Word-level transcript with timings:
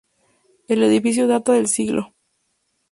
El 0.67 0.81
edificio 0.81 1.27
data 1.27 1.53
del 1.53 1.67
siglo. 1.67 2.15